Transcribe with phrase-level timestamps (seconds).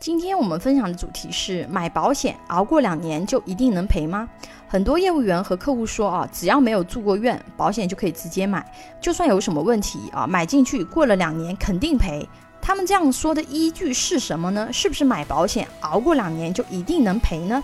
[0.00, 4.26] 今天我们分享的主题是买保险熬过两年就一定能赔吗？
[4.66, 8.64] 很多业务员和客户说啊，只要没有住过院，保险就可以直接买，
[8.98, 12.26] 就算有什么问题啊，买进去过了两年肯定赔。
[12.62, 14.72] 他们这样说的依据是什么呢？
[14.72, 17.62] 是不是买保险熬过两年就一定能赔呢？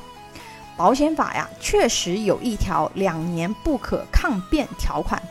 [0.76, 5.22] 保险法呀，确实有一条两年不可抗辩条款，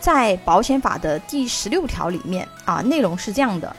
[0.00, 3.76] 在保险法的第十六条里面啊，内容是这样的。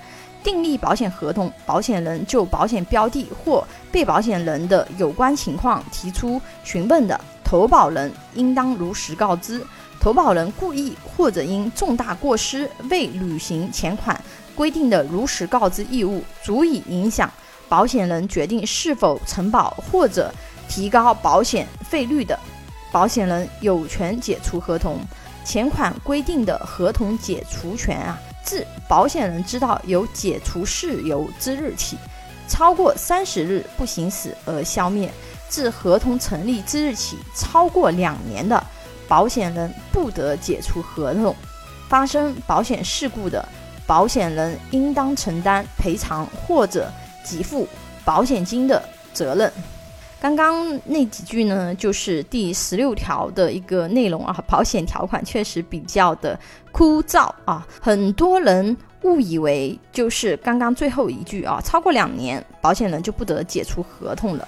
[0.48, 9.61] 订立保险合同，保险人就保险标的或被保险人的有关情况提出询问的，投保人应当如实告知。
[10.00, 14.18] 投保人故意或者因重大过失未履行前款
[14.55, 17.29] 规定的如实告知义务，足以影响
[17.68, 20.33] 保险人决定是否承保或者
[20.69, 22.39] 提高保险费率的，
[22.89, 24.97] 保险人有权解除合同。
[25.43, 28.18] 前款规定的合同解除权啊。
[28.47, 31.97] 自保险人知道有解除事由之日起，
[32.47, 35.09] 超过三十日不行使而消灭；
[35.50, 38.66] 自合同成立之日起，超过两年的，
[39.05, 41.35] 保险人不得解除合同。
[41.89, 43.45] 发生保险事故的，
[43.85, 46.89] 保险人应当承担赔偿或者
[47.29, 47.67] 给付
[48.05, 48.81] 保险金的
[49.13, 49.52] 责任。
[50.19, 54.43] 刚刚那几句呢，就是第十六条的一个内容啊。
[54.47, 56.37] 保险条款确实比较的
[56.71, 64.47] 枯燥啊，很多人误以为就是刚刚最后一句啊，超过两年，保险人就不得解除合同了。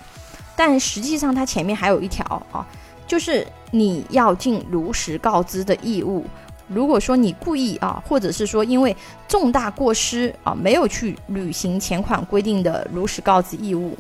[0.55, 2.65] 但实际上，它前面还有一条啊，
[3.05, 6.25] 就是你要尽如实告知的义务。
[6.67, 8.95] 如果说你故意啊，或者是说因为
[9.27, 13.95] 重大过失啊，没有去履行前款规定的如实告知义务。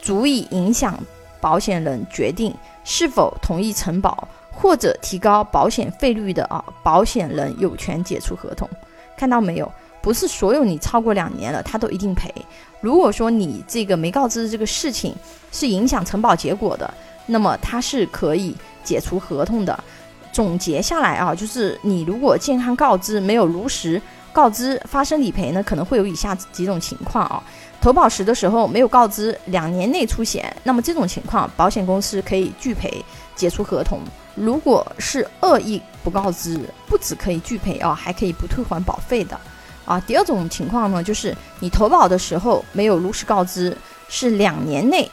[0.00, 0.98] 足以影响
[1.40, 2.54] 保险人决定
[2.84, 8.68] 是否同意承保或者提高保险费率的啊，保险人有权解除合同。
[9.16, 9.70] 看到没有？
[10.00, 12.32] 不是所有你超过两年了，他都一定赔。
[12.80, 15.14] 如果说你这个没告知这个事情
[15.50, 16.92] 是影响承保结果的，
[17.26, 19.84] 那么他是可以解除合同的。
[20.32, 24.00] 总结下来啊，就是你如果健康告知没有如实
[24.32, 27.42] 告知，发生理赔呢，可能会有以下几种情况啊。
[27.80, 33.04] 投保时的时候没有告知两年内出险，那么这种情况保险公司可以拒赔
[33.36, 34.00] 解除合同。
[34.34, 39.38] 如果是恶意不告知，不止可以拒赔啊，还可以不退还保费的
[39.84, 40.00] 啊。
[40.00, 43.76] 第二种情况呢，就是你投保的时候没有如实告知，
[44.08, 45.08] 是两年内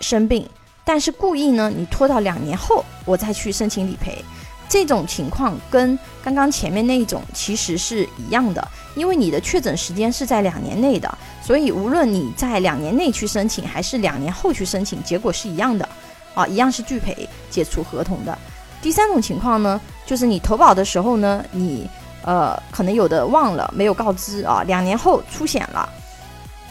[0.00, 0.48] 生病，
[0.84, 4.24] 但是故意呢，你拖到两年后我再去申请理赔。
[4.70, 15.88] 这种情况跟刚刚前面那一种其实是一样的，因为你的确诊时间是在两年内的，所以无论你在两年内去申请还是两年后去申请，结果是一样的，
[16.34, 18.38] 啊，一样是拒赔解除合同的。
[18.80, 21.90] 第三种情况呢，就是你投保的时候呢，你
[22.22, 25.88] 呃可能有的忘了没有告知啊，两年后出险了，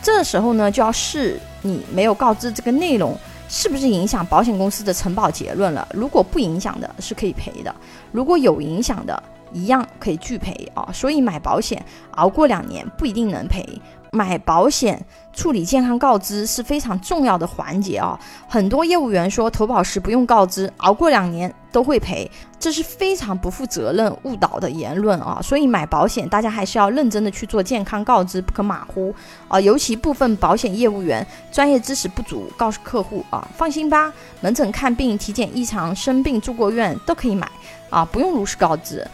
[0.01, 3.19] 这时候呢就要视你没有告知这个内容。
[3.49, 5.85] 是不是影响保险公司的承保结论了？
[5.91, 7.73] 如果不影响的，是可以赔的；
[8.11, 9.21] 如果有影响的，
[9.51, 10.87] 一样可以拒赔啊。
[10.93, 13.67] 所以买保险熬过两年不一定能赔。
[14.11, 15.03] 买保险
[15.33, 18.19] 处理健康告知是非常重要的环节啊！
[18.47, 25.39] 很多业务员说投保时不用告知，熬过两年都会赔，这是非常不负责任、误导的言论啊！
[25.41, 29.13] 所以买保险大家还是要认真的去做健康告知，不可马虎
[29.47, 29.59] 啊！
[29.61, 34.11] 尤其部分保险业务员专业知识不足，告诉客户啊，放心吧，
[34.41, 37.49] 门诊看病、体检异常、生病住过院都可以买
[37.89, 39.07] 啊，不用如实告知。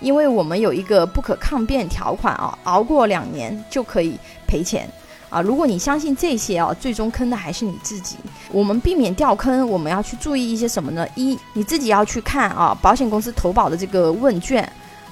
[0.00, 4.88] 因为我们有一个不可抗辩条款啊，熬过两年就可以赔钱
[5.28, 5.40] 啊。
[5.40, 8.16] 如果你相信这些啊，最终坑的还是你自己。
[8.50, 11.06] 我们避免掉坑，我们要去注意一些什么呢？
[11.14, 14.62] 一，你自己要去看啊，保险公司投保的这个问卷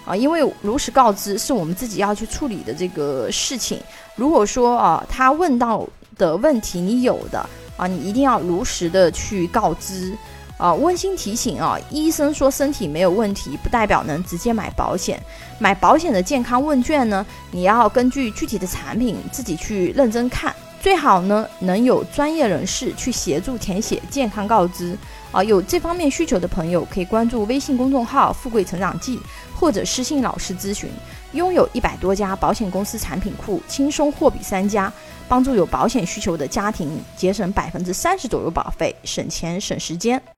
[0.05, 3.79] 啊，因为如实告知是我们自己要去处理的这个事情。
[4.17, 7.39] 如果说啊，他问到的问题你有的
[7.77, 10.17] 啊，你一定要如实的去告知。
[10.59, 11.79] 啊，温馨提醒啊！
[11.89, 15.23] 医生说身体没有问题，不代表能直接买保险。
[15.61, 24.99] 买保险的健康问卷呢，你要根据具体的产品自己去认真看，最好呢能有专业人士去协助填写健康告知。
[25.31, 29.21] 啊，有这方面需求的朋友可以关注微信公众号“富贵成长记”
[29.55, 30.91] 或者私信老师咨询。
[31.33, 34.93] 拥有一百多家保险公司产品库，轻松货比三家，
[35.29, 40.21] 帮助有保险需求的家庭节省百分之三十左右保费，省钱省时间。